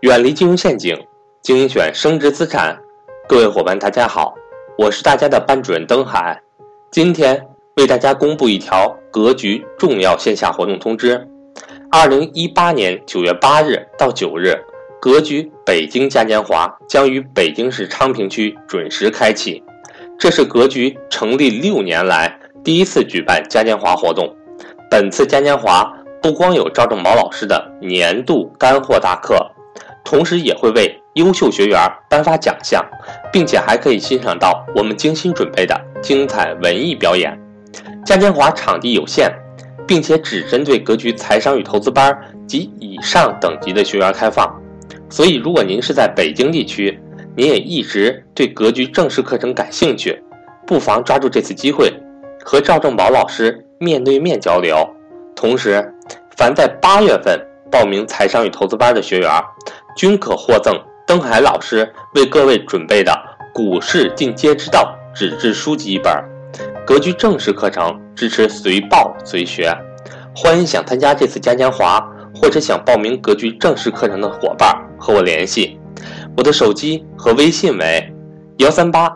[0.00, 0.94] 远离金融陷阱，
[1.40, 2.78] 精选升值资产。
[3.26, 4.34] 各位伙伴，大家好，
[4.76, 6.38] 我是大家的班主任登海。
[6.90, 7.42] 今天
[7.76, 11.26] 为大家公布一条格局重要线下活动通知：
[11.90, 14.54] 二零一八年九月八日到九日，
[15.00, 19.64] 格局北京嘉年华将于北京市昌平区准时开启。
[20.18, 24.30] 这是格局成立六年来第一次举办嘉年华活动。
[24.90, 25.90] 本次嘉年华
[26.20, 29.50] 不光有赵正宝老师的年度干货大课。
[30.06, 31.78] 同时也会为优秀学员
[32.08, 32.80] 颁发奖项，
[33.32, 37.36] 并且还可以欣赏到我们精心准备的精彩文艺表演。
[38.04, 39.28] 嘉年华场地有限，
[39.84, 44.48] 并且只针对格局财商与投资班及以上等级的学员开放。
[45.10, 46.96] 所以，如果您是在北京地区，
[47.36, 50.22] 您也一直对格局正式课程感兴趣，
[50.64, 51.92] 不妨抓住这次机会，
[52.44, 54.88] 和赵正宝老师面对面交流。
[55.34, 55.84] 同时，
[56.36, 57.36] 凡在八月份
[57.72, 59.28] 报名财商与投资班的学员。
[59.96, 63.10] 均可获赠登海老师为各位准备的
[63.52, 66.12] 《股市进阶之道》纸质书籍一本。
[66.86, 69.74] 格局正式课程支持随报随学，
[70.36, 72.00] 欢迎想参加这次嘉年华
[72.34, 75.80] 或者想报名格局正式课程的伙伴和我联系。
[76.36, 78.14] 我的手机和微信为
[78.58, 79.10] 幺三八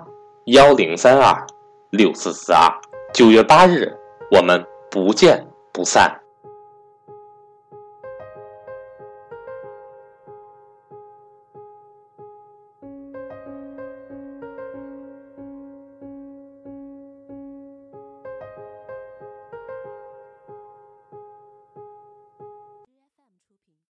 [0.46, 1.46] 幺零三二
[1.90, 2.68] 六四四二。
[3.12, 3.92] 九月八日，
[4.30, 6.19] 我们不见不散。